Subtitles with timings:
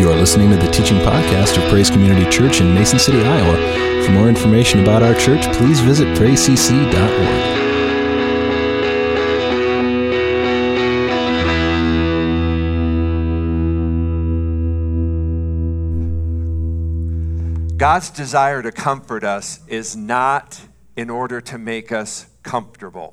[0.00, 4.02] You are listening to the teaching podcast of Praise Community Church in Mason City, Iowa.
[4.02, 6.90] For more information about our church, please visit praisecc.org.
[17.76, 20.62] God's desire to comfort us is not
[20.96, 23.12] in order to make us comfortable,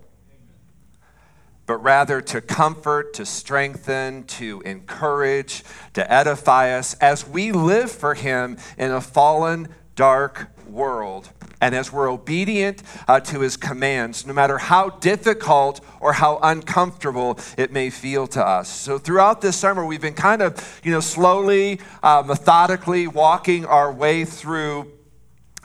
[1.68, 5.64] but rather to comfort, to strengthen, to encourage,
[5.94, 11.30] to edify us as we live for Him in a fallen, dark world.
[11.60, 17.40] And as we're obedient uh, to his commands, no matter how difficult or how uncomfortable
[17.58, 18.70] it may feel to us.
[18.70, 23.92] So throughout this summer, we've been kind of, you know, slowly, uh, methodically walking our
[23.92, 24.92] way through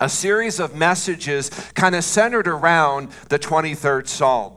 [0.01, 4.55] a series of messages kind of centered around the 23rd Psalm.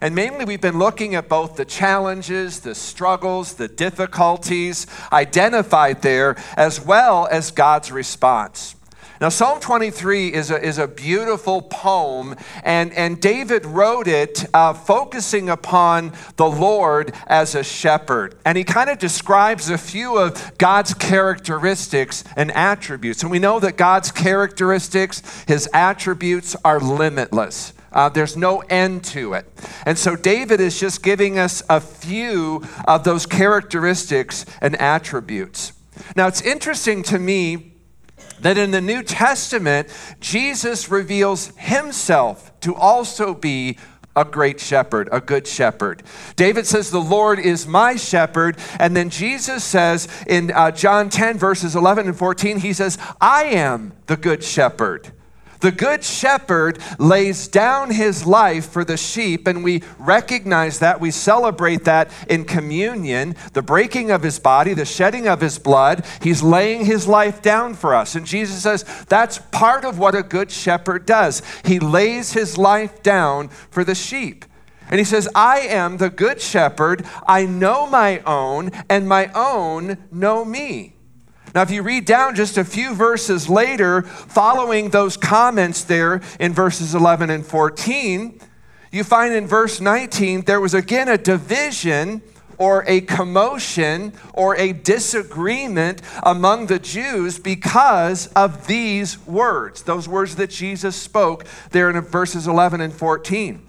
[0.00, 6.36] And mainly, we've been looking at both the challenges, the struggles, the difficulties identified there,
[6.56, 8.76] as well as God's response.
[9.20, 12.34] Now, Psalm 23 is a, is a beautiful poem,
[12.64, 18.34] and, and David wrote it uh, focusing upon the Lord as a shepherd.
[18.44, 23.22] And he kind of describes a few of God's characteristics and attributes.
[23.22, 27.72] And we know that God's characteristics, his attributes, are limitless.
[27.92, 29.46] Uh, there's no end to it.
[29.86, 35.72] And so David is just giving us a few of those characteristics and attributes.
[36.16, 37.73] Now, it's interesting to me
[38.44, 39.88] that in the New Testament,
[40.20, 43.78] Jesus reveals himself to also be
[44.14, 46.02] a great shepherd, a good shepherd.
[46.36, 48.58] David says, The Lord is my shepherd.
[48.78, 53.44] And then Jesus says in uh, John 10, verses 11 and 14, he says, I
[53.44, 55.10] am the good shepherd.
[55.64, 61.00] The good shepherd lays down his life for the sheep, and we recognize that.
[61.00, 66.04] We celebrate that in communion the breaking of his body, the shedding of his blood.
[66.20, 68.14] He's laying his life down for us.
[68.14, 71.40] And Jesus says that's part of what a good shepherd does.
[71.64, 74.44] He lays his life down for the sheep.
[74.90, 77.06] And he says, I am the good shepherd.
[77.26, 80.93] I know my own, and my own know me.
[81.54, 86.52] Now, if you read down just a few verses later, following those comments there in
[86.52, 88.40] verses 11 and 14,
[88.90, 92.22] you find in verse 19 there was again a division
[92.58, 100.34] or a commotion or a disagreement among the Jews because of these words, those words
[100.36, 103.64] that Jesus spoke there in verses 11 and 14.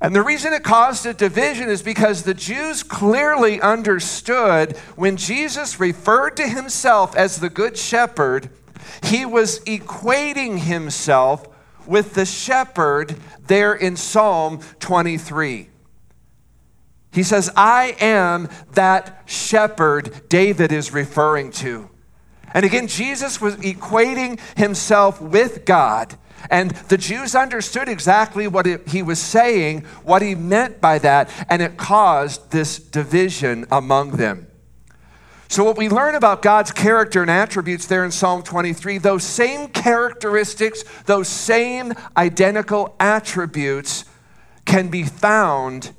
[0.00, 5.80] And the reason it caused a division is because the Jews clearly understood when Jesus
[5.80, 8.50] referred to himself as the Good Shepherd,
[9.02, 11.46] he was equating himself
[11.86, 15.68] with the shepherd there in Psalm 23.
[17.12, 21.88] He says, I am that shepherd David is referring to.
[22.52, 26.16] And again, Jesus was equating himself with God.
[26.50, 31.62] And the Jews understood exactly what he was saying, what he meant by that, and
[31.62, 34.48] it caused this division among them.
[35.48, 39.68] So, what we learn about God's character and attributes there in Psalm 23, those same
[39.68, 44.04] characteristics, those same identical attributes
[44.64, 45.92] can be found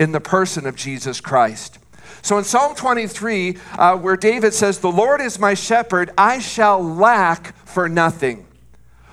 [0.00, 1.78] in the person of Jesus Christ.
[2.22, 6.82] So in Psalm 23, uh, where David says, The Lord is my shepherd, I shall
[6.82, 8.47] lack for nothing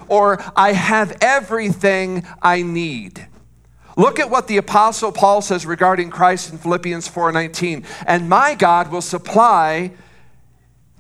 [0.08, 3.28] or I have everything I need.
[3.98, 7.86] Look at what the apostle Paul says regarding Christ in Philippians 4:19.
[8.06, 9.92] And my God will supply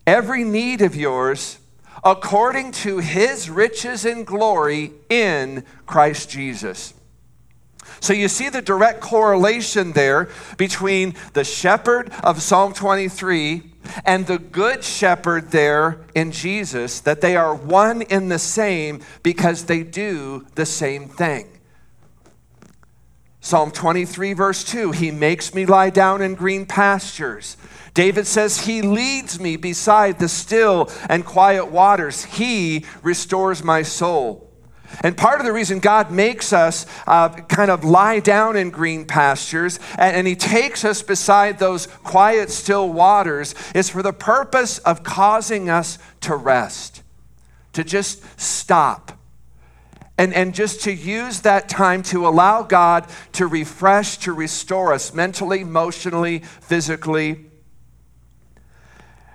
[0.07, 1.57] every need of yours
[2.03, 6.93] according to his riches and glory in Christ Jesus.
[7.99, 13.74] So you see the direct correlation there between the shepherd of Psalm 23
[14.05, 19.65] and the good shepherd there in Jesus, that they are one in the same because
[19.65, 21.47] they do the same thing.
[23.45, 27.57] Psalm 23, verse 2 He makes me lie down in green pastures.
[27.93, 32.23] David says, He leads me beside the still and quiet waters.
[32.23, 34.49] He restores my soul.
[35.01, 39.05] And part of the reason God makes us uh, kind of lie down in green
[39.05, 44.77] pastures and, and He takes us beside those quiet, still waters is for the purpose
[44.79, 47.03] of causing us to rest,
[47.73, 49.11] to just stop.
[50.17, 55.13] And, and just to use that time to allow God to refresh, to restore us
[55.13, 57.47] mentally, emotionally, physically.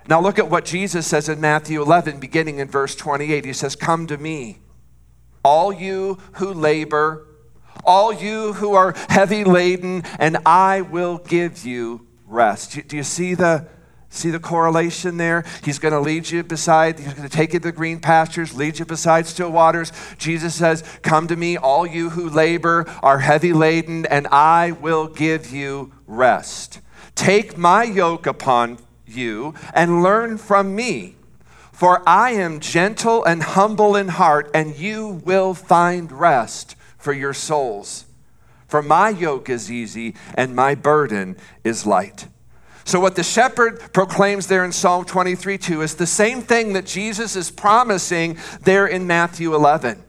[0.07, 3.45] Now, look at what Jesus says in Matthew 11, beginning in verse 28.
[3.45, 4.57] He says, Come to me
[5.43, 7.27] all you who labor,
[7.83, 12.87] all you who are heavy laden, and I will give you rest.
[12.87, 13.67] Do you see the,
[14.13, 15.45] See the correlation there?
[15.63, 18.53] He's going to lead you beside, he's going to take you to the green pastures,
[18.53, 19.93] lead you beside still waters.
[20.17, 25.07] Jesus says, Come to me, all you who labor, are heavy laden, and I will
[25.07, 26.81] give you rest.
[27.15, 31.15] Take my yoke upon you and learn from me,
[31.81, 37.33] for I am gentle and humble in heart, and you will find rest for your
[37.33, 38.05] souls.
[38.67, 42.27] For my yoke is easy and my burden is light.
[42.83, 46.85] So, what the shepherd proclaims there in Psalm 23 2 is the same thing that
[46.85, 50.03] Jesus is promising there in Matthew 11.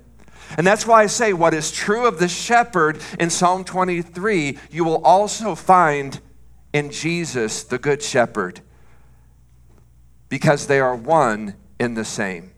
[0.58, 4.84] And that's why I say what is true of the shepherd in Psalm 23, you
[4.84, 6.20] will also find
[6.74, 8.60] in Jesus, the good shepherd,
[10.28, 12.52] because they are one in the same.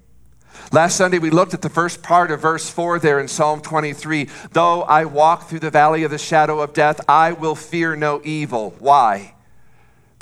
[0.71, 4.29] Last Sunday, we looked at the first part of verse 4 there in Psalm 23.
[4.53, 8.21] Though I walk through the valley of the shadow of death, I will fear no
[8.25, 8.75] evil.
[8.79, 9.35] Why?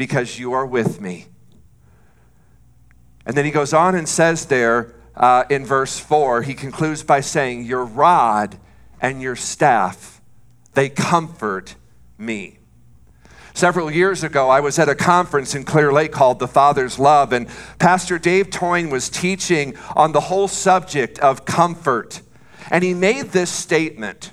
[0.02, 1.26] because you are with me.
[3.24, 7.20] And then he goes on and says there uh, in verse 4, he concludes by
[7.20, 8.58] saying, Your rod
[9.00, 10.20] and your staff,
[10.74, 11.76] they comfort
[12.18, 12.58] me.
[13.54, 17.32] Several years ago, I was at a conference in Clear Lake called The Father's Love,
[17.32, 22.22] and Pastor Dave Toyne was teaching on the whole subject of comfort.
[22.70, 24.32] And he made this statement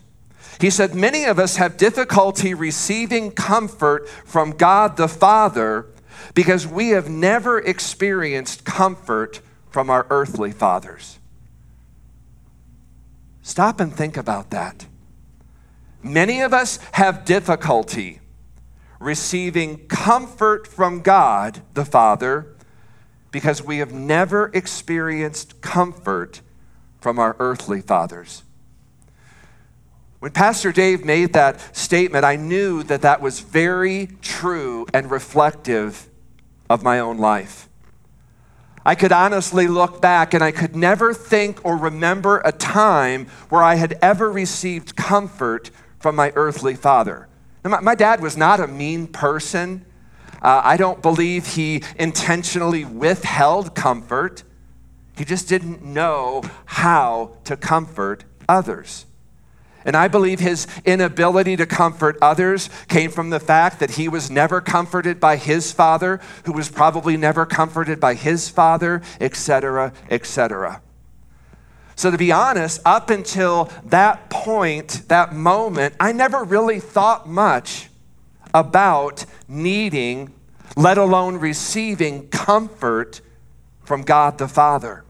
[0.59, 5.87] he said, Many of us have difficulty receiving comfort from God the Father
[6.33, 11.17] because we have never experienced comfort from our earthly fathers.
[13.41, 14.85] Stop and think about that.
[16.03, 18.18] Many of us have difficulty
[18.99, 22.55] receiving comfort from God the Father
[23.31, 26.41] because we have never experienced comfort
[26.99, 28.43] from our earthly fathers.
[30.19, 36.09] When Pastor Dave made that statement, I knew that that was very true and reflective
[36.69, 37.69] of my own life.
[38.85, 43.63] I could honestly look back and I could never think or remember a time where
[43.63, 47.28] I had ever received comfort from my earthly father.
[47.69, 49.85] My, my, dad was not a mean person.
[50.41, 54.43] Uh, I don't believe he intentionally withheld comfort.
[55.15, 59.05] He just didn't know how to comfort others.
[59.85, 64.31] And I believe his inability to comfort others came from the fact that he was
[64.31, 70.81] never comforted by his father, who was probably never comforted by his father, etc., etc.
[71.99, 77.89] So, to be honest, up until that point, that moment, I never really thought much
[78.53, 80.31] about needing,
[80.77, 83.19] let alone receiving, comfort
[83.83, 85.03] from God the Father.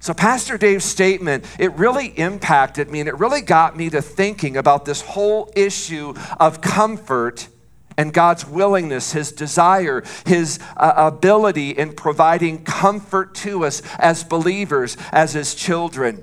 [0.00, 4.56] So, Pastor Dave's statement, it really impacted me and it really got me to thinking
[4.56, 7.48] about this whole issue of comfort
[7.96, 14.96] and God's willingness, His desire, His uh, ability in providing comfort to us as believers,
[15.12, 16.22] as His children.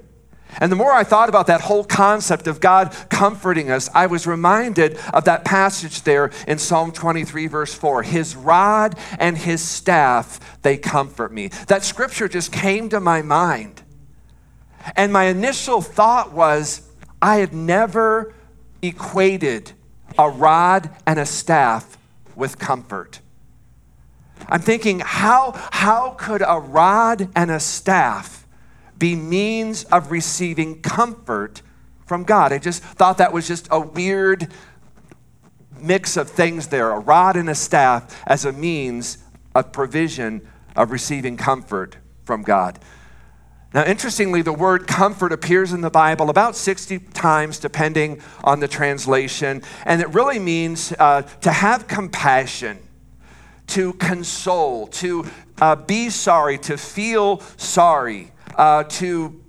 [0.59, 4.27] And the more I thought about that whole concept of God comforting us, I was
[4.27, 8.03] reminded of that passage there in Psalm 23, verse 4.
[8.03, 11.47] His rod and his staff, they comfort me.
[11.67, 13.81] That scripture just came to my mind.
[14.95, 16.81] And my initial thought was,
[17.21, 18.33] I had never
[18.81, 19.71] equated
[20.17, 21.97] a rod and a staff
[22.35, 23.19] with comfort.
[24.47, 28.41] I'm thinking, how, how could a rod and a staff
[29.01, 31.63] be means of receiving comfort
[32.05, 32.53] from God.
[32.53, 34.47] I just thought that was just a weird
[35.79, 39.17] mix of things there a rod and a staff as a means
[39.55, 42.77] of provision of receiving comfort from God.
[43.73, 48.67] Now, interestingly, the word comfort appears in the Bible about 60 times, depending on the
[48.67, 52.79] translation, and it really means uh, to have compassion,
[53.67, 55.25] to console, to
[55.61, 59.41] uh, be sorry, to feel sorry uh, to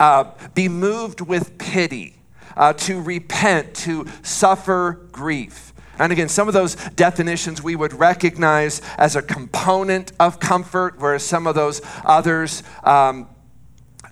[0.00, 2.16] uh, be moved with pity,
[2.56, 5.74] uh, to repent, to suffer grief.
[5.98, 11.22] And again, some of those definitions we would recognize as a component of comfort, whereas
[11.22, 13.28] some of those others um,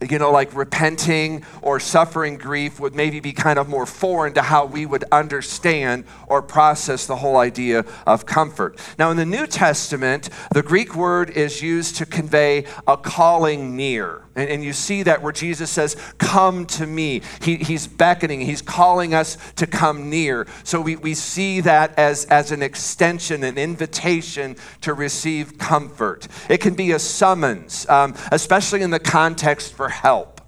[0.09, 4.43] you know, like repenting or suffering grief would maybe be kind of more foreign to
[4.43, 8.79] how we would understand or process the whole idea of comfort.
[8.99, 14.23] Now, in the New Testament, the Greek word is used to convey a calling near.
[14.37, 17.23] And, and you see that where Jesus says, Come to me.
[17.43, 20.47] He, he's beckoning, he's calling us to come near.
[20.65, 26.29] So we, we see that as, as an extension, an invitation to receive comfort.
[26.49, 30.40] It can be a summons, um, especially in the context for help.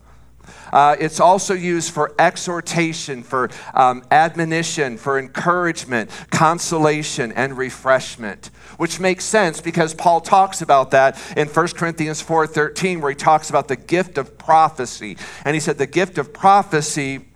[0.73, 8.99] Uh, it's also used for exhortation, for um, admonition, for encouragement, consolation, and refreshment which
[8.99, 13.69] makes sense because Paul talks about that in 1 Corinthians 4:13 where he talks about
[13.69, 15.17] the gift of prophecy.
[15.45, 17.27] And he said the gift of prophecy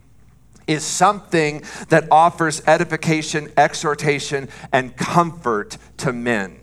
[0.66, 6.59] is something that offers edification, exhortation, and comfort to men.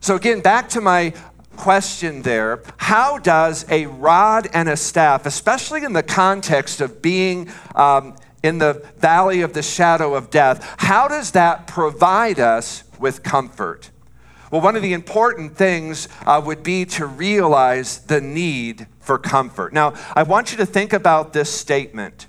[0.00, 1.14] So, again, back to my
[1.56, 7.50] question there how does a rod and a staff, especially in the context of being
[7.74, 13.22] um, in the valley of the shadow of death, how does that provide us with
[13.22, 13.90] comfort?
[14.50, 19.72] Well, one of the important things uh, would be to realize the need for comfort.
[19.72, 22.26] Now, I want you to think about this statement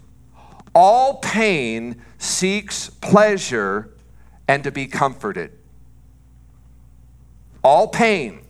[0.73, 3.93] all pain seeks pleasure
[4.47, 5.51] and to be comforted.
[7.63, 8.44] All pain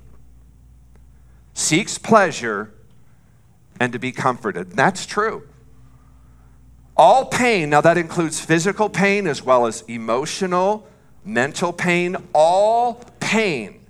[1.56, 2.72] seeks pleasure
[3.80, 4.74] and to be comforted.
[4.74, 5.48] That's true.
[6.96, 10.88] All pain, now that includes physical pain as well as emotional,
[11.26, 13.82] mental pain, all pain.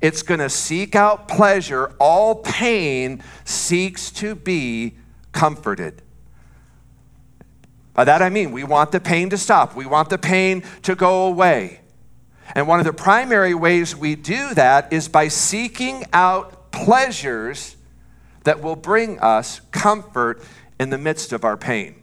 [0.00, 1.94] It's going to seek out pleasure.
[1.98, 4.96] All pain seeks to be
[5.30, 6.02] comforted.
[7.94, 10.94] By that I mean, we want the pain to stop, we want the pain to
[10.94, 11.80] go away.
[12.54, 17.76] And one of the primary ways we do that is by seeking out pleasures
[18.44, 20.42] that will bring us comfort
[20.80, 22.02] in the midst of our pain.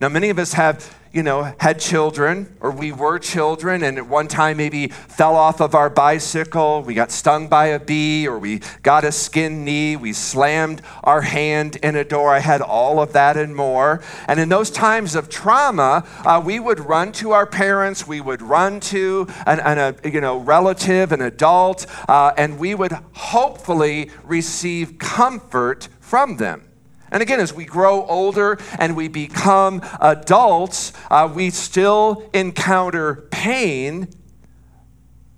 [0.00, 4.06] Now, many of us have you know, had children, or we were children, and at
[4.06, 8.38] one time maybe fell off of our bicycle, we got stung by a bee, or
[8.38, 12.32] we got a skin knee, we slammed our hand in a door.
[12.32, 14.02] I had all of that and more.
[14.26, 18.42] And in those times of trauma, uh, we would run to our parents, we would
[18.42, 24.10] run to an, an a you know, relative, an adult, uh, and we would hopefully
[24.24, 26.67] receive comfort from them.
[27.10, 34.08] And again, as we grow older and we become adults, uh, we still encounter pain.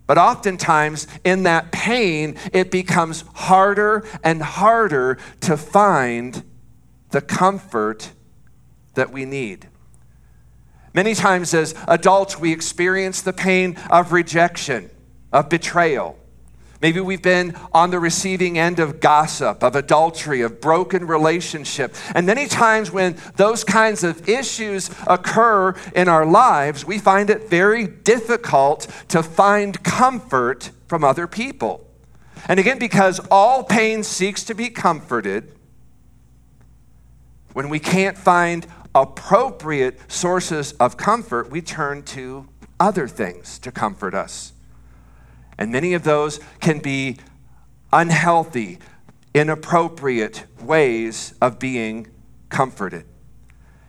[0.06, 6.42] But oftentimes, in that pain, it becomes harder and harder to find
[7.10, 8.12] the comfort
[8.94, 9.68] that we need.
[10.92, 14.90] Many times, as adults, we experience the pain of rejection,
[15.32, 16.18] of betrayal,
[16.80, 21.94] Maybe we've been on the receiving end of gossip, of adultery, of broken relationship.
[22.14, 27.50] And many times when those kinds of issues occur in our lives, we find it
[27.50, 31.86] very difficult to find comfort from other people.
[32.48, 35.52] And again, because all pain seeks to be comforted,
[37.52, 44.14] when we can't find appropriate sources of comfort, we turn to other things to comfort
[44.14, 44.54] us.
[45.60, 47.18] And many of those can be
[47.92, 48.78] unhealthy,
[49.34, 52.08] inappropriate ways of being
[52.48, 53.04] comforted.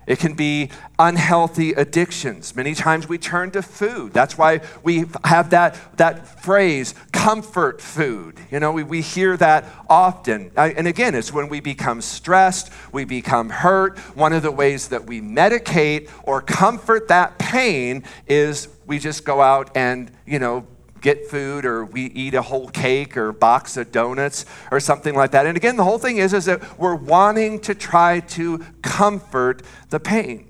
[0.05, 2.55] It can be unhealthy addictions.
[2.55, 4.11] Many times we turn to food.
[4.11, 8.37] That's why we have that, that phrase, comfort food.
[8.49, 10.51] You know, we, we hear that often.
[10.57, 13.97] And again, it's when we become stressed, we become hurt.
[14.15, 19.39] One of the ways that we medicate or comfort that pain is we just go
[19.39, 20.65] out and, you know,
[21.01, 25.31] get food or we eat a whole cake or box of donuts or something like
[25.31, 25.45] that.
[25.45, 29.99] And again, the whole thing is, is that we're wanting to try to comfort the
[29.99, 30.47] pain.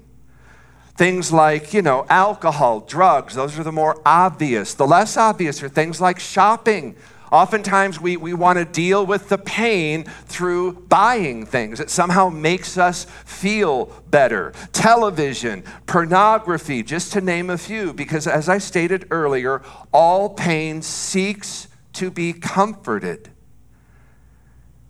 [0.95, 4.73] Things like, you know, alcohol, drugs, those are the more obvious.
[4.73, 6.95] The less obvious are things like shopping,
[7.31, 11.79] Oftentimes, we, we want to deal with the pain through buying things.
[11.79, 14.51] It somehow makes us feel better.
[14.73, 19.61] Television, pornography, just to name a few, because as I stated earlier,
[19.93, 23.29] all pain seeks to be comforted.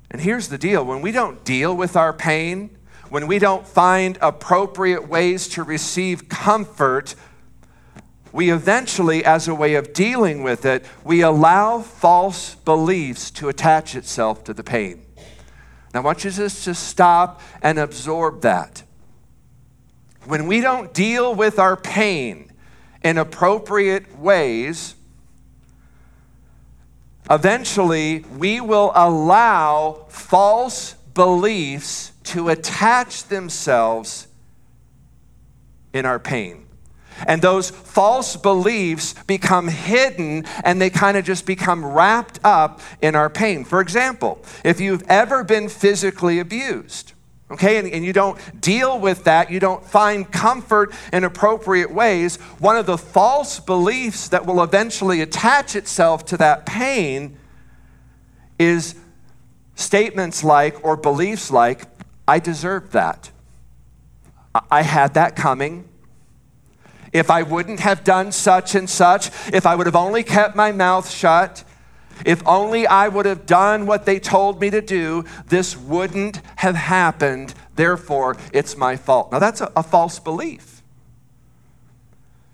[0.09, 2.75] And here's the deal when we don't deal with our pain,
[3.09, 7.13] when we don't find appropriate ways to receive comfort
[8.33, 13.95] we eventually, as a way of dealing with it, we allow false beliefs to attach
[13.95, 15.05] itself to the pain.
[15.93, 18.83] Now, I want you just to stop and absorb that.
[20.25, 22.51] When we don't deal with our pain
[23.03, 24.95] in appropriate ways,
[27.29, 34.27] eventually we will allow false beliefs to attach themselves
[35.91, 36.65] in our pain.
[37.27, 43.15] And those false beliefs become hidden and they kind of just become wrapped up in
[43.15, 43.63] our pain.
[43.63, 47.13] For example, if you've ever been physically abused,
[47.51, 52.37] okay, and, and, you don't deal with that, you don't find comfort in appropriate ways,
[52.59, 57.37] one of the false beliefs that will eventually attach itself to that pain
[58.57, 58.95] is
[59.75, 61.83] statements like or beliefs like,
[62.27, 63.31] I deserve that.
[64.69, 65.87] I had that coming.
[67.13, 70.71] If I wouldn't have done such and such, if I would have only kept my
[70.71, 71.63] mouth shut,
[72.25, 76.75] if only I would have done what they told me to do, this wouldn't have
[76.75, 77.53] happened.
[77.75, 79.31] Therefore, it's my fault.
[79.31, 80.80] Now, that's a, a false belief.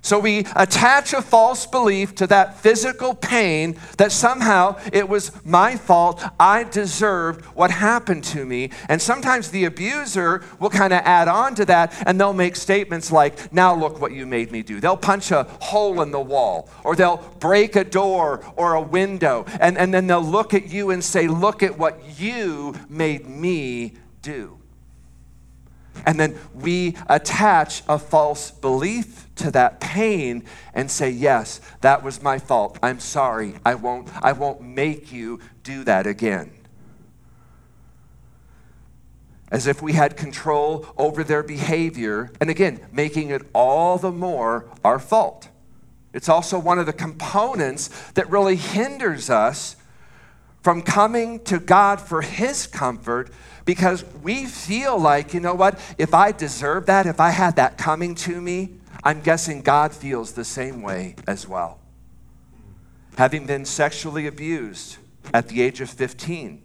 [0.08, 5.76] So we attach a false belief to that physical pain that somehow it was my
[5.76, 6.24] fault.
[6.40, 8.70] I deserved what happened to me.
[8.88, 13.12] And sometimes the abuser will kind of add on to that and they'll make statements
[13.12, 14.80] like, Now look what you made me do.
[14.80, 19.44] They'll punch a hole in the wall or they'll break a door or a window.
[19.60, 23.96] And, and then they'll look at you and say, Look at what you made me
[24.22, 24.58] do.
[26.06, 32.22] And then we attach a false belief to that pain and say, Yes, that was
[32.22, 32.78] my fault.
[32.82, 33.56] I'm sorry.
[33.66, 36.52] I won't, I won't make you do that again.
[39.50, 44.66] As if we had control over their behavior, and again, making it all the more
[44.84, 45.48] our fault.
[46.14, 49.76] It's also one of the components that really hinders us
[50.62, 53.32] from coming to God for His comfort
[53.68, 57.78] because we feel like, you know what, if I deserve that, if I had that
[57.78, 61.78] coming to me, I'm guessing God feels the same way as well.
[63.18, 64.98] Having been sexually abused
[65.34, 66.62] at the age of 15,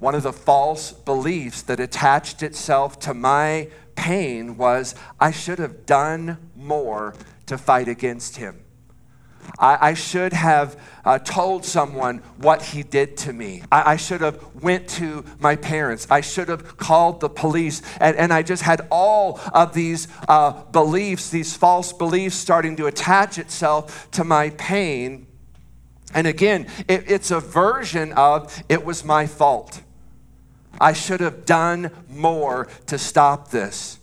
[0.00, 5.84] one of the false beliefs that attached itself to my pain was I should have
[5.84, 7.14] done more
[7.46, 8.62] to fight against him.
[9.58, 13.62] I, I should have uh, told someone what he did to me.
[13.70, 16.06] I, I, should have went to my parents.
[16.10, 17.80] I should have called the police.
[18.00, 22.86] And, and I just had all of these uh, beliefs, these false beliefs starting to
[22.86, 25.26] attach itself to my pain.
[26.12, 29.82] And again, it, it's a version of it was my fault.
[30.80, 33.98] I should have done more to stop this.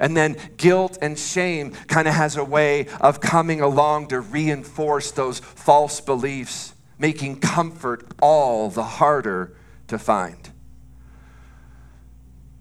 [0.00, 5.12] And then guilt and shame kind of has a way of coming along to reinforce
[5.12, 9.54] those false beliefs, making comfort all the harder
[9.88, 10.50] to find.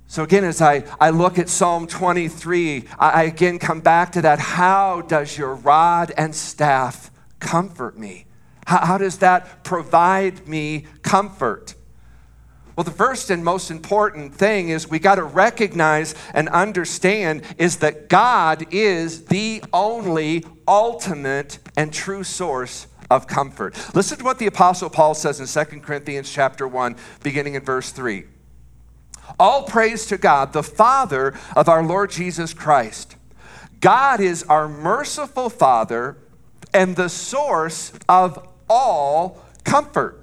[0.07, 4.23] So, again, as I, I look at Psalm 23, I, I again come back to
[4.23, 4.39] that.
[4.39, 8.25] How does your rod and staff comfort me?
[8.65, 11.75] How, how does that provide me comfort?
[12.79, 17.79] Well, the first and most important thing is we got to recognize and understand is
[17.79, 23.75] that God is the only ultimate and true source of comfort.
[23.93, 27.91] Listen to what the apostle Paul says in 2 Corinthians chapter 1 beginning in verse
[27.91, 28.23] 3.
[29.37, 33.17] All praise to God, the Father of our Lord Jesus Christ.
[33.81, 36.15] God is our merciful Father
[36.73, 40.18] and the source of all comfort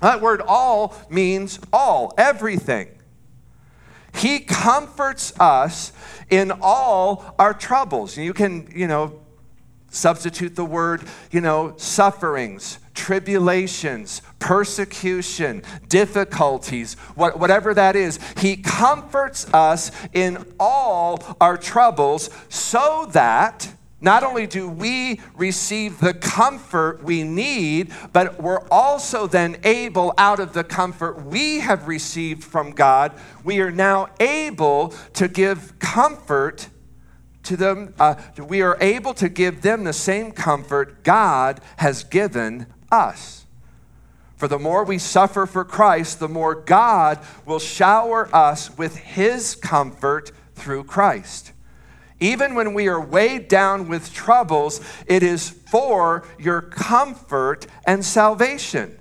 [0.00, 2.88] that word all means all, everything.
[4.14, 5.92] He comforts us
[6.30, 8.16] in all our troubles.
[8.16, 9.20] You can, you know,
[9.90, 18.18] substitute the word, you know, sufferings, tribulations, persecution, difficulties, whatever that is.
[18.38, 23.75] He comforts us in all our troubles so that
[24.06, 30.38] not only do we receive the comfort we need, but we're also then able, out
[30.38, 36.68] of the comfort we have received from God, we are now able to give comfort
[37.42, 37.94] to them.
[37.98, 43.44] Uh, we are able to give them the same comfort God has given us.
[44.36, 49.56] For the more we suffer for Christ, the more God will shower us with his
[49.56, 51.52] comfort through Christ.
[52.18, 58.98] Even when we are weighed down with troubles, it is for your comfort and salvation.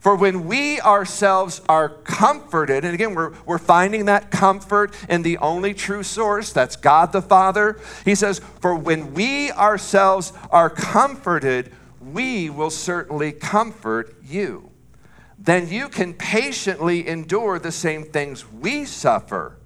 [0.00, 5.38] For when we ourselves are comforted, and again, we're, we're finding that comfort in the
[5.38, 7.80] only true source, that's God the Father.
[8.04, 14.70] He says, For when we ourselves are comforted, we will certainly comfort you.
[15.38, 19.56] Then you can patiently endure the same things we suffer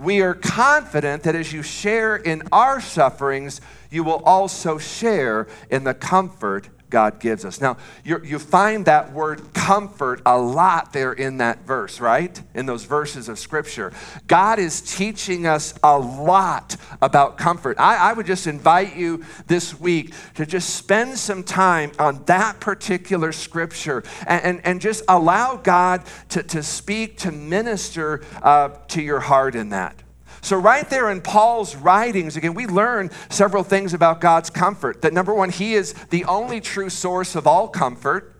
[0.00, 3.60] we are confident that as you share in our sufferings,
[3.90, 7.60] you will also share in the comfort God gives us.
[7.60, 12.40] Now, you find that word comfort a lot there in that verse, right?
[12.54, 13.92] In those verses of Scripture.
[14.26, 17.78] God is teaching us a lot about comfort.
[17.78, 22.60] I, I would just invite you this week to just spend some time on that
[22.60, 29.00] particular Scripture and, and, and just allow God to, to speak, to minister uh, to
[29.00, 29.94] your heart in that.
[30.42, 35.02] So, right there in Paul's writings, again, we learn several things about God's comfort.
[35.02, 38.36] That number one, He is the only true source of all comfort.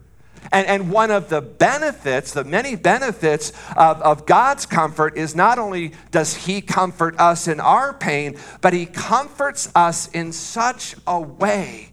[0.52, 5.58] And, and one of the benefits, the many benefits of, of God's comfort is not
[5.58, 11.20] only does He comfort us in our pain, but He comforts us in such a
[11.20, 11.92] way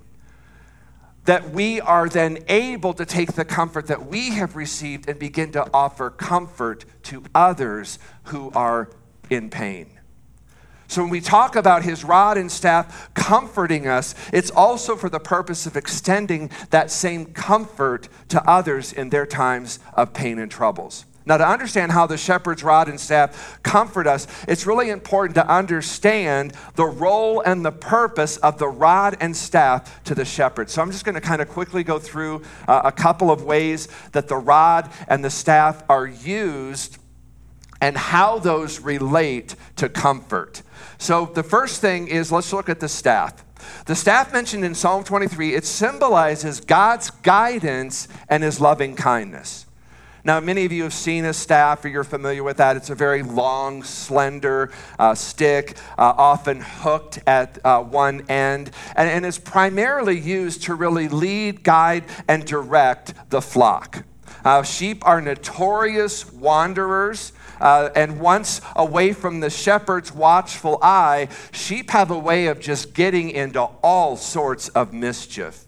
[1.26, 5.52] that we are then able to take the comfort that we have received and begin
[5.52, 8.90] to offer comfort to others who are
[9.30, 9.97] in pain.
[10.88, 15.20] So when we talk about his rod and staff comforting us, it's also for the
[15.20, 21.06] purpose of extending that same comfort to others in their times of pain and troubles.
[21.26, 25.46] Now, to understand how the shepherd's rod and staff comfort us, it's really important to
[25.46, 30.70] understand the role and the purpose of the rod and staff to the shepherd.
[30.70, 33.90] So, I'm just going to kind of quickly go through uh, a couple of ways
[34.14, 36.98] that the rod and the staff are used
[37.82, 40.64] and how those relate to comfort.
[40.98, 43.44] So the first thing is let's look at the staff.
[43.86, 49.66] The staff mentioned in Psalm 23, it symbolizes God's guidance and his loving kindness.
[50.24, 52.76] Now, many of you have seen a staff or you're familiar with that.
[52.76, 59.10] It's a very long, slender uh, stick, uh, often hooked at uh, one end, and,
[59.10, 64.04] and is primarily used to really lead, guide, and direct the flock.
[64.44, 67.32] Uh, sheep are notorious wanderers.
[67.60, 72.94] Uh, and once away from the shepherd's watchful eye, sheep have a way of just
[72.94, 75.67] getting into all sorts of mischief.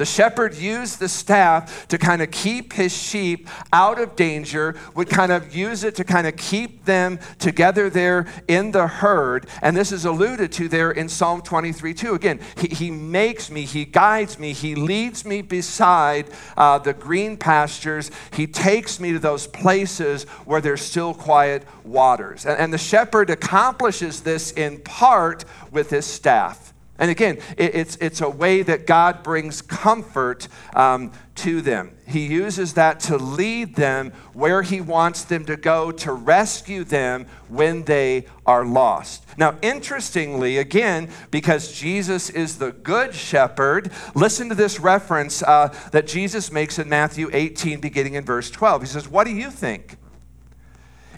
[0.00, 5.10] The shepherd used the staff to kind of keep his sheep out of danger, would
[5.10, 9.46] kind of use it to kind of keep them together there in the herd.
[9.60, 12.14] And this is alluded to there in Psalm 23 2.
[12.14, 17.36] Again, he, he makes me, he guides me, he leads me beside uh, the green
[17.36, 18.10] pastures.
[18.32, 22.46] He takes me to those places where there's still quiet waters.
[22.46, 26.69] And, and the shepherd accomplishes this in part with his staff.
[27.00, 31.92] And again, it, it's, it's a way that God brings comfort um, to them.
[32.06, 37.26] He uses that to lead them where He wants them to go to rescue them
[37.48, 39.24] when they are lost.
[39.38, 46.06] Now, interestingly, again, because Jesus is the good shepherd, listen to this reference uh, that
[46.06, 48.82] Jesus makes in Matthew 18, beginning in verse 12.
[48.82, 49.96] He says, What do you think?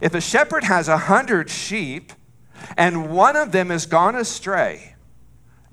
[0.00, 2.12] If a shepherd has a hundred sheep
[2.76, 4.91] and one of them has gone astray,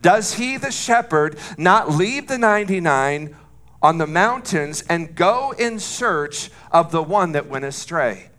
[0.02, 3.36] does he, the shepherd, not leave the 99
[3.82, 8.30] on the mountains and go in search of the one that went astray?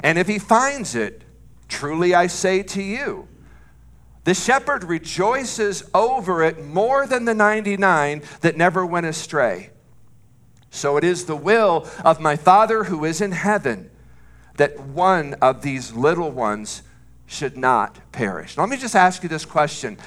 [0.00, 1.22] And if he finds it,
[1.68, 3.28] truly I say to you,
[4.24, 9.70] the shepherd rejoices over it more than the 99 that never went astray.
[10.70, 13.90] So it is the will of my Father who is in heaven
[14.56, 16.82] that one of these little ones
[17.32, 18.56] should not perish.
[18.56, 19.98] Let me just ask you this question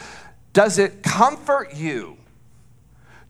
[0.54, 2.18] Does it comfort you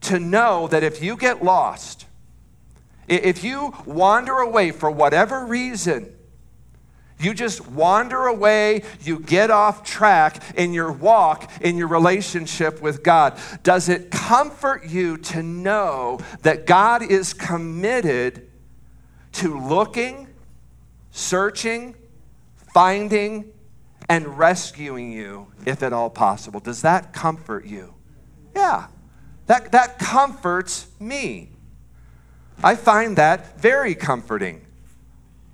[0.01, 2.05] to know that if you get lost,
[3.07, 6.11] if you wander away for whatever reason,
[7.17, 13.03] you just wander away, you get off track in your walk, in your relationship with
[13.03, 13.39] God.
[13.63, 18.49] Does it comfort you to know that God is committed
[19.33, 20.27] to looking,
[21.11, 21.95] searching,
[22.73, 23.53] finding,
[24.09, 26.59] and rescuing you if at all possible.
[26.59, 27.93] Does that comfort you?
[28.55, 28.87] Yeah,
[29.47, 31.49] that, that comforts me.
[32.63, 34.65] I find that very comforting.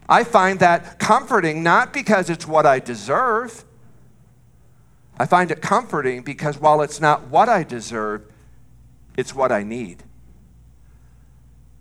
[0.08, 3.64] I find that comforting not because it's what I deserve.
[5.18, 8.24] I find it comforting because while it's not what I deserve,
[9.18, 10.04] it's what I need.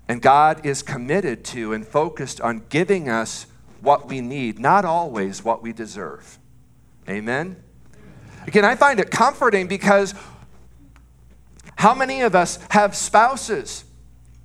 [0.09, 3.47] And God is committed to and focused on giving us
[3.81, 6.40] what we need, not always what we deserve.
[7.11, 7.57] Amen?
[8.47, 10.15] Again, I find it comforting because
[11.77, 13.85] how many of us have spouses,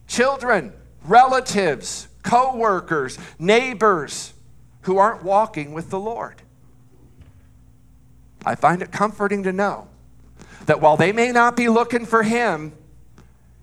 [0.08, 0.74] children,
[1.04, 4.34] relatives, co workers, neighbors
[4.82, 6.42] who aren't walking with the Lord?
[8.46, 9.88] I find it comforting to know
[10.66, 12.74] that while they may not be looking for Him,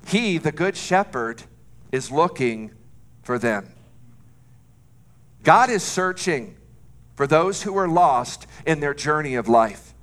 [0.07, 1.43] He, the Good Shepherd,
[1.91, 2.73] is looking
[3.23, 3.69] for them.
[5.43, 6.57] God is searching
[7.23, 9.95] for those who are lost in their journey of life.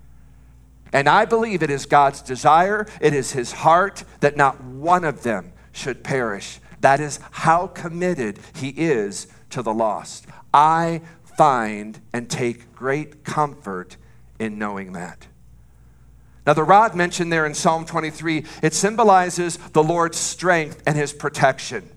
[0.94, 5.24] And I believe it is God's desire, it is His heart that not one of
[5.24, 6.62] them should perish.
[6.80, 10.28] That is how committed He is to the lost.
[10.54, 11.02] I
[11.38, 13.98] find and take great comfort
[14.40, 15.28] in knowing that.
[16.48, 21.12] Now, the rod mentioned there in Psalm 23, it symbolizes the Lord's strength and His
[21.12, 21.90] protection.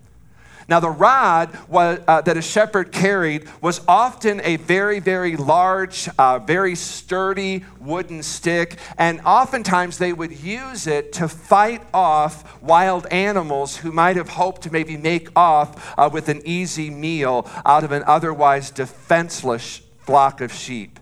[0.67, 6.09] Now, the rod was, uh, that a shepherd carried was often a very, very large,
[6.17, 13.05] uh, very sturdy wooden stick, and oftentimes they would use it to fight off wild
[13.07, 17.83] animals who might have hoped to maybe make off uh, with an easy meal out
[17.83, 20.99] of an otherwise defenseless flock of sheep.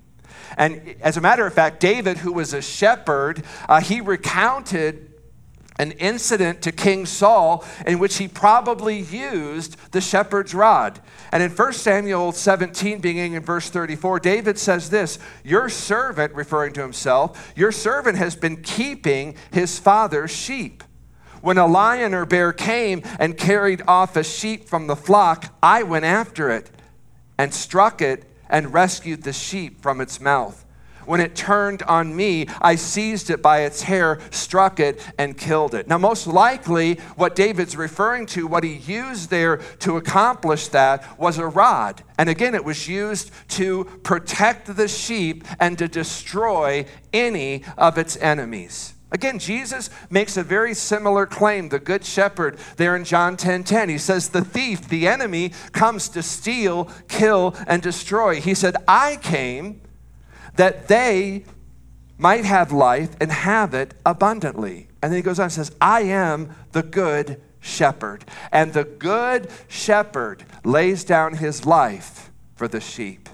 [0.58, 5.11] And as a matter of fact, David, who was a shepherd, uh, he recounted
[5.78, 11.00] an incident to King Saul in which he probably used the shepherd's rod.
[11.32, 16.74] And in 1 Samuel 17, beginning in verse 34, David says this Your servant, referring
[16.74, 20.84] to himself, your servant has been keeping his father's sheep.
[21.42, 25.84] When a lion or bear came and carried off a sheep from the flock, I
[25.84, 26.70] went after it
[27.38, 30.66] and struck it and rescued the sheep from its mouth.
[31.12, 35.76] When it turned on me, I seized it by its hair, struck it, and killed
[35.76, 35.90] it.
[35.90, 41.38] Now, most likely, what David's referring to, what he used there to accomplish that, was
[41.38, 42.02] a rod.
[42.18, 48.16] And again, it was used to protect the sheep and to destroy any of its
[48.16, 48.94] enemies.
[49.12, 53.36] Again, Jesus makes a very similar claim, the good shepherd there in John 10:10.
[53.36, 53.90] 10, 10.
[53.90, 58.40] He says the thief, the enemy comes to steal, kill and destroy.
[58.40, 59.82] He said, "I came
[60.56, 61.46] that they
[62.18, 64.88] might have life and have it abundantly.
[65.02, 68.26] And then he goes on and says, I am the good shepherd.
[68.52, 73.28] And the good shepherd lays down his life for the sheep.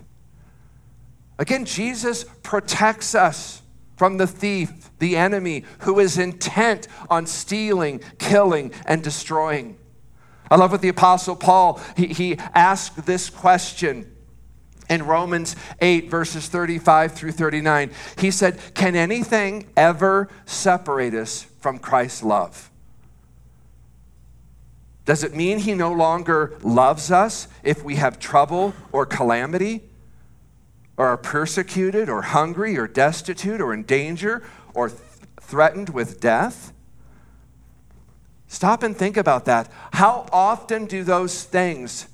[1.39, 3.61] Again, Jesus protects us
[3.95, 9.77] from the thief, the enemy, who is intent on stealing, killing, and destroying.
[10.49, 14.13] I love what the Apostle Paul, he, he asked this question
[14.89, 17.91] in Romans 8, verses 35 through 39.
[18.17, 22.69] He said, Can anything ever separate us from Christ's love?
[25.05, 29.83] Does it mean he no longer loves us if we have trouble or calamity,
[30.97, 34.99] or are persecuted, or hungry, or destitute, or in danger, or th-
[35.39, 36.73] threatened with death?
[38.47, 39.71] Stop and think about that.
[39.93, 42.07] How often do those things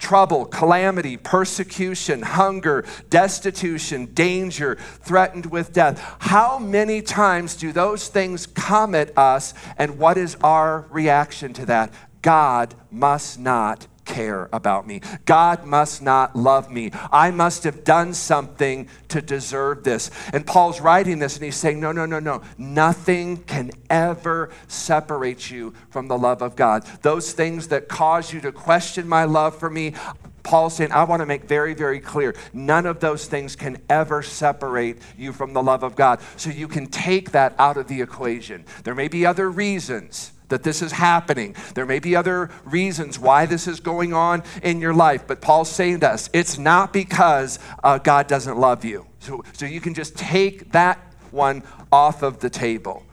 [0.00, 6.16] trouble, calamity, persecution, hunger, destitution, danger, threatened with death.
[6.18, 11.66] How many times do those things come at us, and what is our reaction to
[11.66, 11.92] that?
[12.22, 15.00] God must not care about me.
[15.24, 16.90] God must not love me.
[17.12, 20.10] I must have done something to deserve this.
[20.32, 22.42] And Paul's writing this and he's saying, No, no, no, no.
[22.58, 26.84] Nothing can ever separate you from the love of God.
[27.02, 29.94] Those things that cause you to question my love for me,
[30.42, 34.22] Paul's saying, I want to make very, very clear none of those things can ever
[34.22, 36.20] separate you from the love of God.
[36.36, 38.64] So you can take that out of the equation.
[38.82, 41.56] There may be other reasons that this is happening.
[41.74, 45.70] There may be other reasons why this is going on in your life, but Paul's
[45.70, 49.06] saying to us, it's not because uh, God doesn't love you.
[49.20, 50.98] So, so you can just take that
[51.30, 53.04] one off of the table.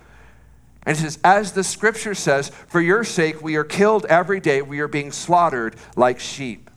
[0.83, 4.61] And it says, as the scripture says, for your sake we are killed every day,
[4.61, 6.69] we are being slaughtered like sheep.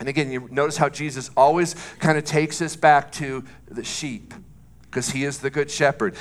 [0.00, 4.34] And again, you notice how Jesus always kind of takes us back to the sheep,
[4.82, 6.16] because he is the good shepherd.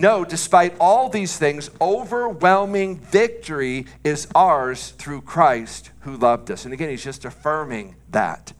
[0.00, 6.64] No, despite all these things, overwhelming victory is ours through Christ who loved us.
[6.64, 8.54] And again, he's just affirming that.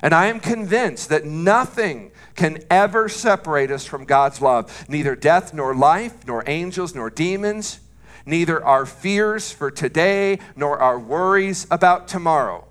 [0.00, 5.52] And I am convinced that nothing can ever separate us from God's love neither death,
[5.52, 7.80] nor life, nor angels, nor demons,
[8.24, 12.67] neither our fears for today, nor our worries about tomorrow.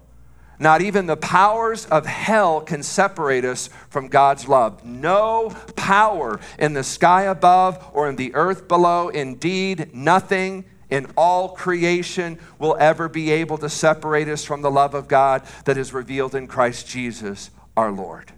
[0.60, 4.84] Not even the powers of hell can separate us from God's love.
[4.84, 11.50] No power in the sky above or in the earth below, indeed, nothing in all
[11.50, 15.94] creation will ever be able to separate us from the love of God that is
[15.94, 18.32] revealed in Christ Jesus our Lord.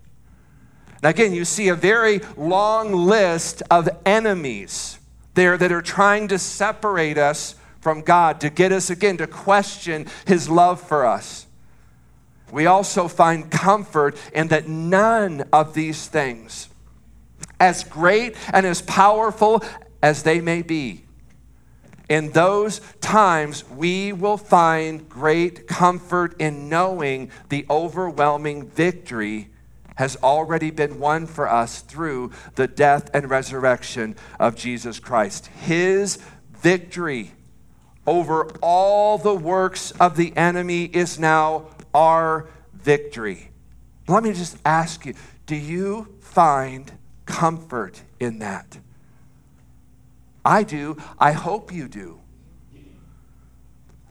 [1.01, 4.99] Now, again, you see a very long list of enemies
[5.35, 10.07] there that are trying to separate us from God, to get us again to question
[10.27, 11.45] his love for us.
[12.51, 16.69] We also find comfort in that none of these things,
[17.59, 19.63] as great and as powerful
[20.01, 21.03] as they may be,
[22.09, 29.49] in those times we will find great comfort in knowing the overwhelming victory
[29.95, 35.47] has already been won for us through the death and resurrection of Jesus Christ.
[35.47, 36.17] His
[36.51, 37.31] victory
[38.07, 43.51] over all the works of the enemy is now our victory.
[44.07, 45.13] Let me just ask you
[45.45, 46.91] do you find
[47.25, 48.79] comfort in that?
[50.45, 50.97] I do.
[51.17, 52.19] I hope you do.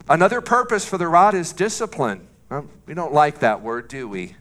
[0.09, 2.27] Another purpose for the rod is discipline.
[2.87, 4.37] We don't like that word, do we?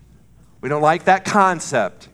[0.61, 2.07] We don't like that concept.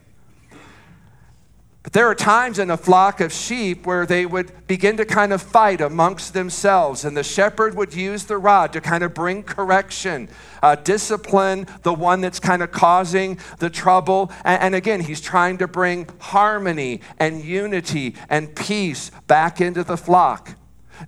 [1.84, 5.34] But there are times in a flock of sheep where they would begin to kind
[5.34, 9.44] of fight amongst themselves, and the shepherd would use the rod to kind of bring
[9.44, 10.30] correction,
[10.62, 14.32] uh, discipline the one that's kind of causing the trouble.
[14.46, 19.98] And, and again, he's trying to bring harmony and unity and peace back into the
[19.98, 20.52] flock.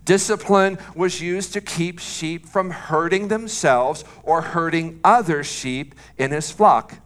[0.03, 6.51] Discipline was used to keep sheep from hurting themselves or hurting other sheep in his
[6.51, 6.99] flock.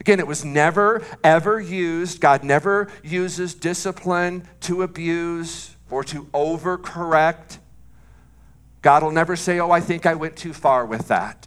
[0.00, 2.20] Again, it was never, ever used.
[2.20, 7.58] God never uses discipline to abuse or to overcorrect.
[8.80, 11.46] God will never say, Oh, I think I went too far with that.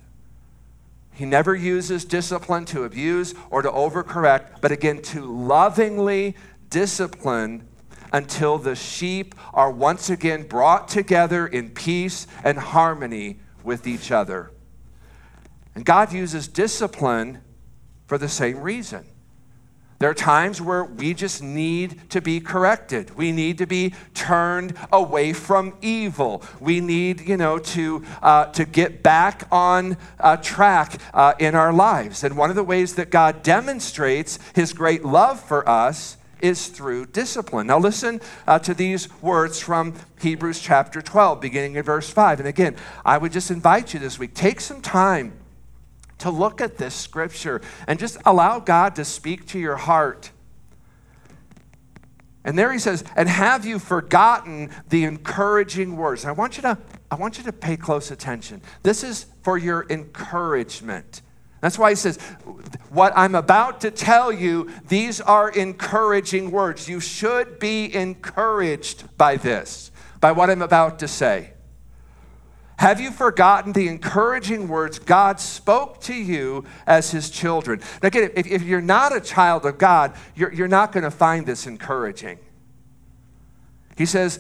[1.14, 6.36] He never uses discipline to abuse or to overcorrect, but again, to lovingly
[6.70, 7.68] discipline
[8.14, 14.52] until the sheep are once again brought together in peace and harmony with each other.
[15.76, 17.42] And God uses discipline
[18.12, 19.06] for the same reason.
[20.00, 23.15] There are times where we just need to be corrected.
[23.15, 26.43] We need to be turned away from evil.
[26.60, 31.71] We need, you know, to, uh, to get back on uh, track uh, in our
[31.71, 32.26] lives.
[32.26, 37.06] And one of the ways that God demonstrates his great love for us is through
[37.06, 37.67] discipline.
[37.67, 42.41] Now, listen uh, to these words from Hebrews chapter 12, beginning in verse 5.
[42.41, 45.32] And again, I would just invite you this week, take some time
[46.22, 50.32] to look at this scripture and just allow God to speak to your heart.
[52.44, 56.26] And there he says, and have you forgotten the encouraging words?
[56.26, 56.78] I want you to,
[57.12, 58.62] I want you to pay close attention.
[58.82, 61.22] This is for your encouragement.
[61.62, 62.18] That's why he says,
[62.90, 66.90] What I'm about to tell you, these are encouraging words.
[66.90, 71.54] You should be encouraged by this, by what I'm about to say.
[72.82, 77.80] Have you forgotten the encouraging words God spoke to you as his children?
[78.02, 81.12] Now, again, if, if you're not a child of God, you're, you're not going to
[81.12, 82.39] find this encouraging.
[83.96, 84.39] He says,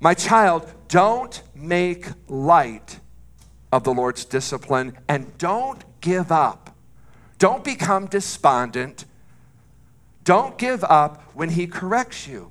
[0.00, 2.98] My child, don't make light
[3.70, 6.74] of the Lord's discipline and don't give up.
[7.38, 9.04] Don't become despondent.
[10.24, 12.50] Don't give up when he corrects you.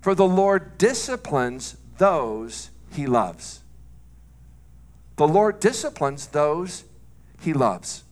[0.00, 3.61] For the Lord disciplines those he loves.
[5.16, 6.84] The Lord disciplines those
[7.40, 8.04] he loves.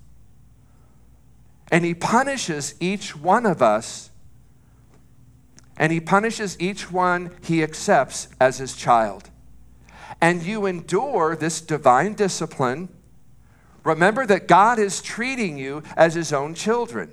[1.70, 4.10] And he punishes each one of us,
[5.76, 9.30] and he punishes each one he accepts as his child.
[10.20, 12.88] And you endure this divine discipline.
[13.84, 17.10] Remember that God is treating you as his own children.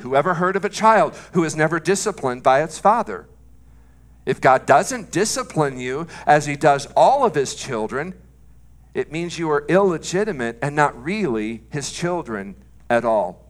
[0.00, 3.26] Whoever heard of a child who is never disciplined by its father?
[4.26, 8.14] If God doesn't discipline you as he does all of his children,
[8.96, 12.56] it means you are illegitimate and not really his children
[12.88, 13.44] at all.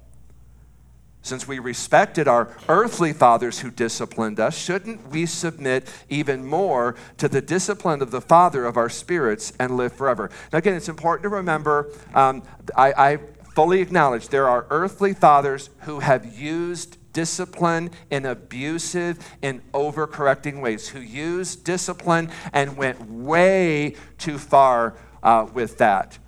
[1.23, 7.29] Since we respected our earthly fathers who disciplined us, shouldn't we submit even more to
[7.29, 10.31] the discipline of the Father of our spirits and live forever?
[10.53, 12.43] Now, again, it's important to remember um,
[12.77, 13.19] I, I
[13.55, 20.89] fully acknowledge there are earthly fathers who have used discipline in abusive and overcorrecting ways,
[20.89, 24.95] who used discipline and went way too far
[25.27, 26.19] uh, with that.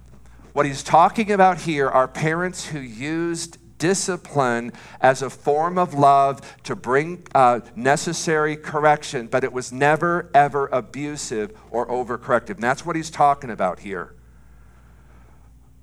[0.53, 6.41] What he's talking about here are parents who used discipline as a form of love
[6.65, 12.55] to bring uh, necessary correction, but it was never, ever abusive or overcorrective.
[12.57, 14.17] And that's what he's talking about here.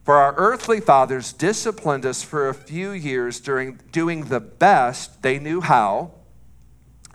[0.03, 5.39] For our earthly fathers disciplined us for a few years during doing the best they
[5.39, 6.11] knew how.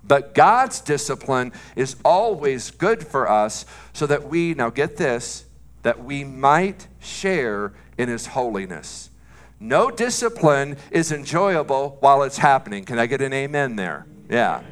[0.03, 5.45] But God's discipline is always good for us so that we, now get this,
[5.83, 9.11] that we might share in his holiness.
[9.59, 12.85] No discipline is enjoyable while it's happening.
[12.85, 14.07] Can I get an amen there?
[14.29, 14.63] Yeah.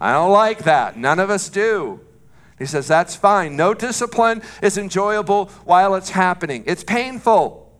[0.00, 0.98] I don't like that.
[0.98, 2.00] None of us do.
[2.58, 3.56] He says, that's fine.
[3.56, 6.62] No discipline is enjoyable while it's happening.
[6.66, 7.72] It's painful.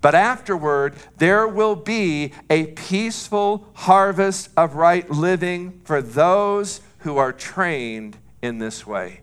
[0.00, 7.32] But afterward, there will be a peaceful harvest of right living for those who are
[7.32, 9.20] trained in this way.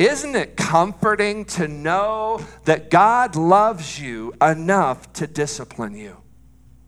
[0.00, 6.16] Isn't it comforting to know that God loves you enough to discipline you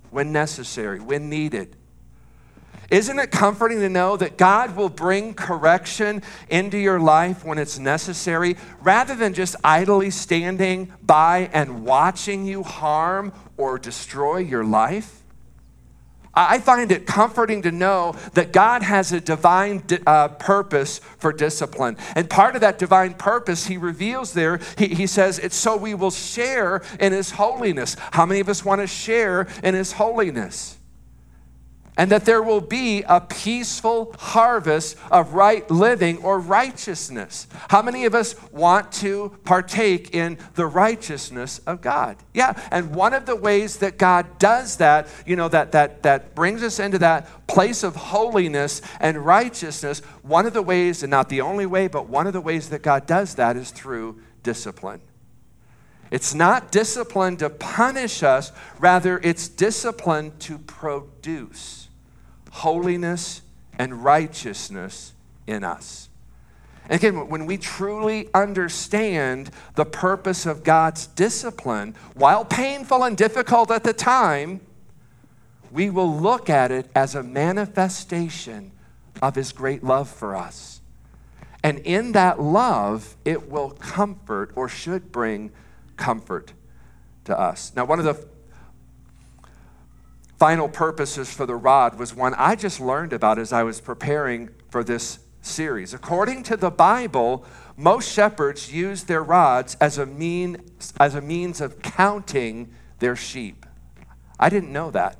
[0.08, 1.76] when necessary, when needed?
[2.90, 7.78] Isn't it comforting to know that God will bring correction into your life when it's
[7.78, 15.21] necessary rather than just idly standing by and watching you harm or destroy your life?
[16.34, 21.98] I find it comforting to know that God has a divine uh, purpose for discipline.
[22.14, 25.94] And part of that divine purpose, he reveals there, he, he says, it's so we
[25.94, 27.96] will share in his holiness.
[28.12, 30.78] How many of us want to share in his holiness?
[31.96, 37.46] And that there will be a peaceful harvest of right living or righteousness.
[37.68, 42.16] How many of us want to partake in the righteousness of God?
[42.32, 46.34] Yeah, and one of the ways that God does that, you know, that that that
[46.34, 51.28] brings us into that place of holiness and righteousness, one of the ways and not
[51.28, 55.00] the only way, but one of the ways that God does that is through discipline.
[56.12, 61.88] It's not discipline to punish us, rather, it's discipline to produce
[62.50, 63.40] holiness
[63.78, 65.14] and righteousness
[65.46, 66.10] in us.
[66.84, 73.70] And again, when we truly understand the purpose of God's discipline, while painful and difficult
[73.70, 74.60] at the time,
[75.70, 78.70] we will look at it as a manifestation
[79.22, 80.82] of His great love for us.
[81.64, 85.52] And in that love, it will comfort or should bring
[86.02, 86.52] comfort
[87.24, 87.72] to us.
[87.76, 88.26] Now, one of the
[90.36, 94.50] final purposes for the rod was one I just learned about as I was preparing
[94.68, 95.94] for this series.
[95.94, 97.44] According to the Bible,
[97.76, 100.56] most shepherds use their rods as a, mean,
[100.98, 103.64] as a means of counting their sheep.
[104.40, 105.18] I didn't know that.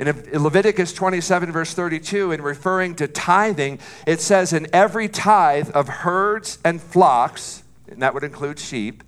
[0.00, 0.08] In
[0.42, 6.58] Leviticus 27, verse 32, in referring to tithing, it says, In every tithe of herds
[6.64, 9.04] and flocks, and that would include sheep,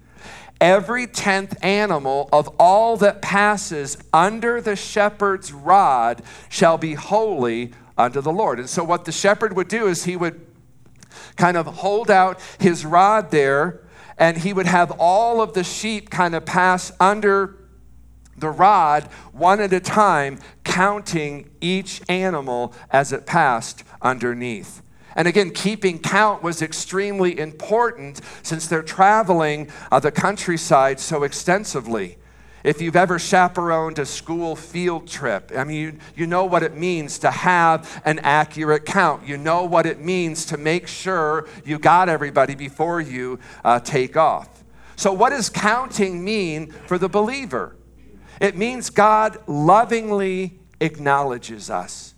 [0.60, 8.20] Every tenth animal of all that passes under the shepherd's rod shall be holy unto
[8.20, 8.58] the Lord.
[8.58, 10.44] And so, what the shepherd would do is he would
[11.36, 13.80] kind of hold out his rod there,
[14.16, 17.56] and he would have all of the sheep kind of pass under
[18.36, 24.82] the rod one at a time, counting each animal as it passed underneath.
[25.18, 32.18] And again, keeping count was extremely important since they're traveling uh, the countryside so extensively.
[32.62, 36.76] If you've ever chaperoned a school field trip, I mean, you, you know what it
[36.76, 39.26] means to have an accurate count.
[39.26, 44.16] You know what it means to make sure you got everybody before you uh, take
[44.16, 44.62] off.
[44.94, 47.74] So, what does counting mean for the believer?
[48.40, 52.14] It means God lovingly acknowledges us.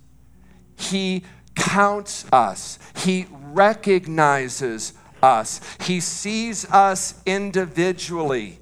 [0.76, 1.24] He
[1.54, 8.58] counts us, He recognizes us, He sees us individually.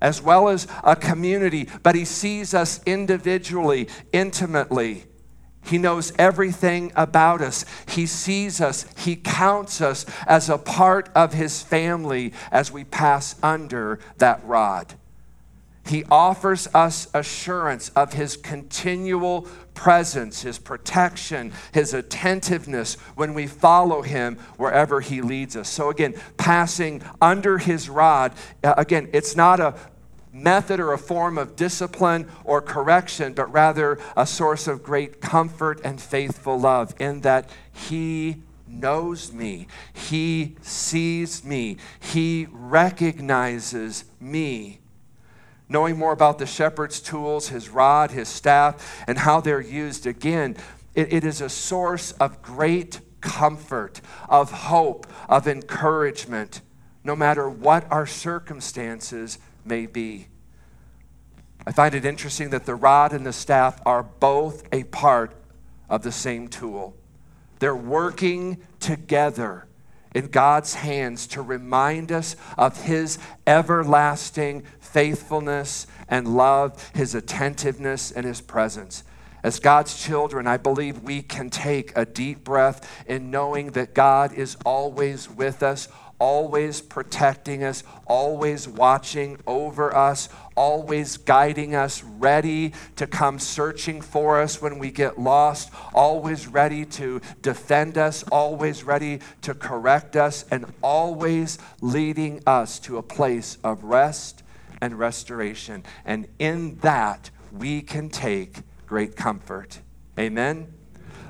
[0.00, 5.04] As well as a community, but he sees us individually, intimately.
[5.64, 7.64] He knows everything about us.
[7.88, 8.84] He sees us.
[8.98, 14.94] He counts us as a part of His family as we pass under that rod.
[15.84, 24.02] He offers us assurance of His continual presence, His protection, His attentiveness when we follow
[24.02, 25.68] Him wherever He leads us.
[25.68, 29.74] So, again, passing under His rod, uh, again, it's not a
[30.32, 35.80] method or a form of discipline or correction, but rather a source of great comfort
[35.84, 44.78] and faithful love in that He knows me, He sees me, He recognizes me
[45.68, 50.56] knowing more about the shepherd's tools, his rod, his staff, and how they're used, again,
[50.94, 56.60] it, it is a source of great comfort, of hope, of encouragement,
[57.04, 60.26] no matter what our circumstances may be.
[61.66, 65.34] I find it interesting that the rod and the staff are both a part
[65.88, 66.96] of the same tool.
[67.60, 69.66] They're working together
[70.14, 78.26] in God's hands to remind us of His everlasting faithfulness and love, his attentiveness, and
[78.26, 79.02] his presence.
[79.42, 84.34] As God's children, I believe we can take a deep breath in knowing that God
[84.34, 85.88] is always with us,
[86.18, 94.40] always protecting us, always watching over us, always guiding us, ready to come searching for
[94.40, 100.44] us when we get lost, always ready to defend us, always ready to correct us,
[100.50, 104.42] and always leading us to a place of rest
[104.80, 105.84] and restoration.
[106.04, 109.80] And in that, we can take great comfort.
[110.18, 110.72] Amen?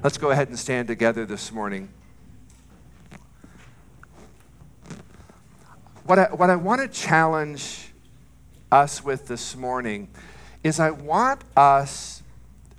[0.02, 1.88] Let's go ahead and stand together this morning.
[6.04, 7.91] What I, what I want to challenge
[8.72, 10.08] us with this morning
[10.64, 12.22] is I want us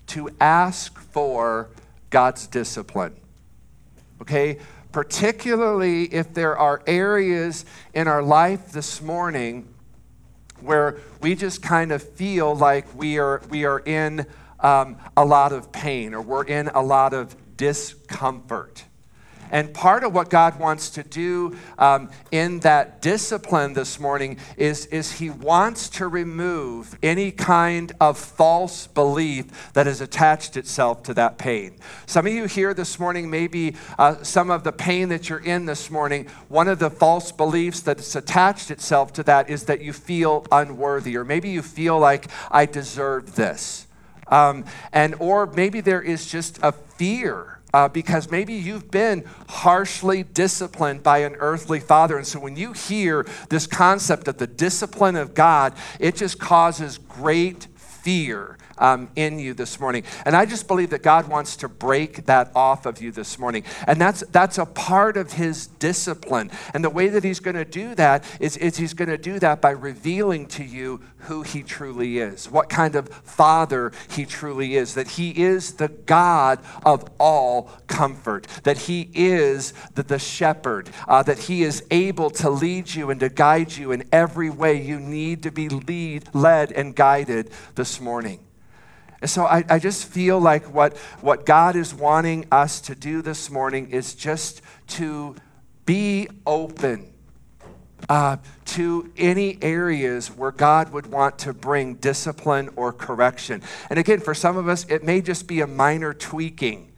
[0.08, 1.70] to ask for
[2.10, 3.16] God's discipline.
[4.22, 4.58] Okay?
[4.92, 9.68] Particularly if there are areas in our life this morning
[10.62, 14.26] where we just kind of feel like we are, we are in
[14.60, 18.86] um, a lot of pain or we're in a lot of discomfort.
[19.54, 24.88] And part of what God wants to do um, in that discipline this morning is,
[24.88, 31.14] is He wants to remove any kind of false belief that has attached itself to
[31.14, 31.76] that pain.
[32.08, 35.68] Some of you here this morning, maybe uh, some of the pain that you're in
[35.68, 39.94] this morning, one of the false beliefs that's attached itself to that is that you
[39.94, 43.86] feel unworthy, or maybe you feel like I deserve this.
[44.30, 50.24] Um, and or maybe there is just a fear uh, because maybe you've been harshly
[50.24, 52.18] disciplined by an earthly father.
[52.18, 56.98] And so when you hear this concept of the discipline of God, it just causes
[56.98, 60.04] great fear um, in you this morning.
[60.26, 63.64] And I just believe that God wants to break that off of you this morning.
[63.88, 66.52] And that's, that's a part of His discipline.
[66.74, 69.40] And the way that He's going to do that is, is He's going to do
[69.40, 74.76] that by revealing to you who He truly is, what kind of Father He truly
[74.76, 80.90] is, that He is the God of all comfort, that He is the, the shepherd,
[81.08, 84.82] uh, that He is able to lead you and to guide you in every way
[84.82, 88.40] you need to be lead, led and guided this morning.
[89.24, 93.22] And so I, I just feel like what, what God is wanting us to do
[93.22, 95.38] this morning is just to
[95.86, 97.14] be open
[98.10, 103.62] uh, to any areas where God would want to bring discipline or correction.
[103.90, 106.92] And again, for some of us, it may just be a minor tweaking.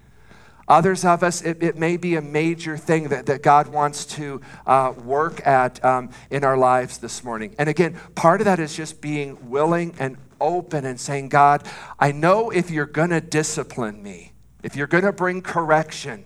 [0.68, 4.42] Others of us, it, it may be a major thing that, that God wants to
[4.66, 7.54] uh, work at um, in our lives this morning.
[7.60, 11.64] And again, part of that is just being willing and open and saying, God,
[12.00, 16.26] I know if you're going to discipline me, if you're going to bring correction,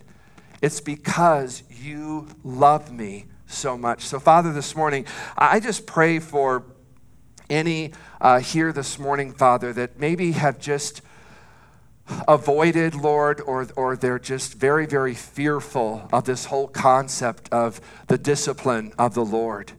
[0.62, 4.02] it's because you love me so much.
[4.02, 5.04] So, Father, this morning,
[5.36, 6.64] I just pray for
[7.50, 11.02] any uh, here this morning, Father, that maybe have just
[12.26, 18.18] avoided, Lord, or, or they're just very, very fearful of this whole concept of the
[18.18, 19.72] discipline of the Lord.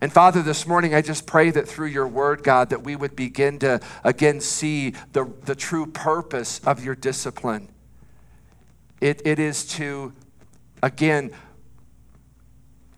[0.00, 3.14] And Father, this morning I just pray that through your word, God, that we would
[3.14, 7.68] begin to again see the, the true purpose of your discipline.
[9.00, 10.14] It, it is to,
[10.82, 11.32] again,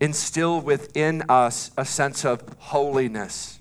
[0.01, 3.61] instill within us a sense of holiness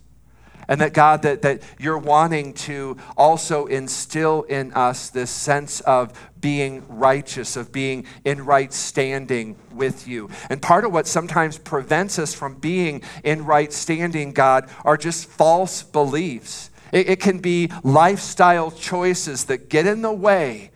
[0.71, 6.17] and that, God, that, that you're wanting to also instill in us this sense of
[6.39, 10.29] being righteous, of being in right standing with you.
[10.49, 15.27] And part of what sometimes prevents us from being in right standing, God, are just
[15.27, 16.69] false beliefs.
[16.93, 20.71] It, can be lifestyle choices that get in the way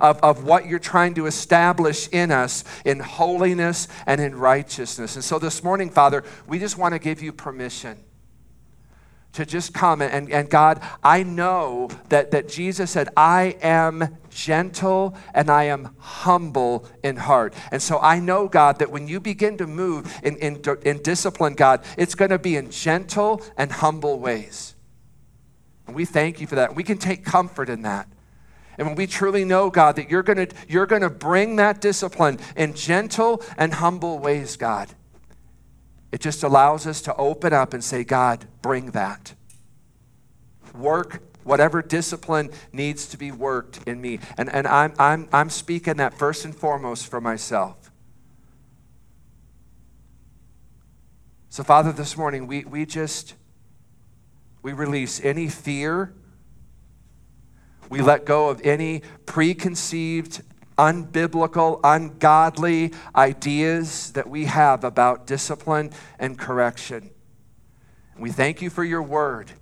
[0.00, 5.16] of, of what you're trying to establish in us in holiness and in righteousness.
[5.16, 7.98] And so this morning, Father, we just want to give you permission
[9.32, 15.16] to just come and, and God, I know that, that Jesus said, I am gentle
[15.34, 17.54] and I am humble in heart.
[17.70, 21.54] And so I know, God, that when you begin to move in, in, in discipline,
[21.54, 24.74] God, it's going to be in gentle and humble ways.
[25.86, 26.76] And we thank you for that.
[26.76, 28.08] We can take comfort in that.
[28.76, 32.38] And when we truly know, God, that you're going you're going to bring that discipline
[32.56, 34.88] in gentle and humble ways, God
[36.12, 39.34] it just allows us to open up and say, God, bring that.
[40.74, 44.20] Work whatever discipline needs to be worked in me.
[44.36, 47.90] And, and I'm, I'm, I'm speaking that first and foremost for myself.
[51.48, 53.34] So, Father, this morning, we, we just,
[54.62, 56.14] we release any fear.
[57.90, 60.42] We let go of any preconceived
[60.78, 67.10] unbiblical, ungodly ideas that we have about discipline and correction.
[68.18, 69.52] We thank you for your word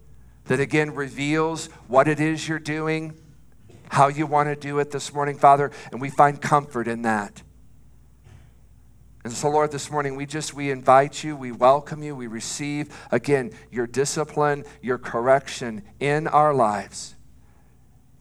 [0.46, 3.14] that again reveals what it is you're doing,
[3.88, 7.42] how you want to do it this morning, Father, and we find comfort in that.
[9.22, 12.96] And so, Lord, this morning we just we invite you, we welcome you, we receive
[13.10, 17.16] again your discipline, your correction in our lives.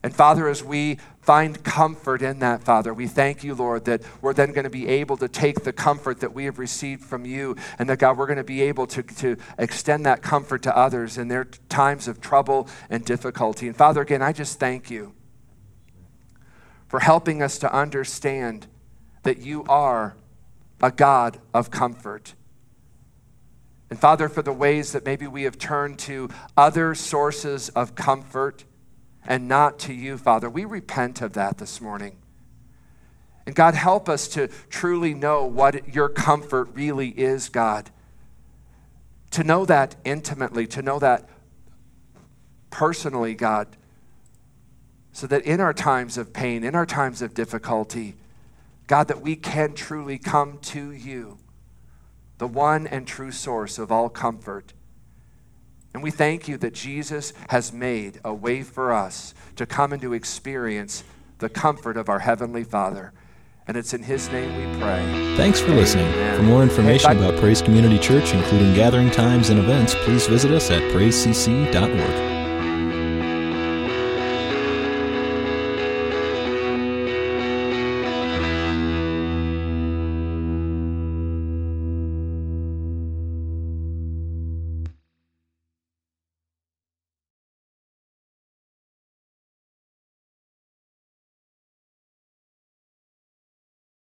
[0.02, 0.98] And Father, as we
[1.30, 4.88] find comfort in that, Father, we thank you, Lord, that we're then going to be
[4.88, 8.26] able to take the comfort that we have received from you, and that, God, we're
[8.26, 12.20] going to be able to, to extend that comfort to others in their times of
[12.20, 13.68] trouble and difficulty.
[13.68, 15.14] And Father, again, I just thank you
[16.88, 18.66] for helping us to understand
[19.22, 20.16] that you are
[20.82, 22.34] a God of comfort.
[23.88, 28.64] And Father, for the ways that maybe we have turned to other sources of comfort
[29.26, 30.48] and not to you, Father.
[30.48, 32.16] We repent of that this morning.
[33.46, 37.90] And God, help us to truly know what your comfort really is, God.
[39.32, 41.28] To know that intimately, to know that
[42.70, 43.76] personally, God.
[45.12, 48.14] so that in our times of pain, in our times of difficulty,
[48.86, 51.38] God, that we can truly come to you,
[52.38, 54.72] the one and true source of all comfort.
[55.92, 60.00] And we thank you that Jesus has made a way for us to come and
[60.02, 61.02] to experience
[61.38, 63.12] the comfort of our Heavenly Father.
[63.66, 65.34] And it's in His name we pray.
[65.36, 66.06] Thanks for listening.
[66.06, 66.36] Amen.
[66.36, 70.70] For more information about Praise Community Church, including gathering times and events, please visit us
[70.70, 72.39] at praisecc.org.